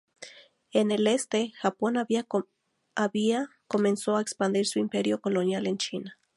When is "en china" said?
5.67-6.17